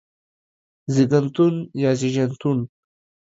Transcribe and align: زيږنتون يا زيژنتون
زيږنتون 0.93 1.53
يا 1.83 1.91
زيژنتون 1.99 2.59